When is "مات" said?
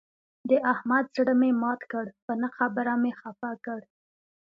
1.61-1.81